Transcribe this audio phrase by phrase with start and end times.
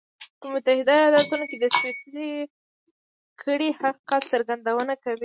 [0.39, 2.29] په متحده ایالتونو کې د سپېڅلې
[3.41, 5.19] کړۍ حقیقت څرګندونه کوي.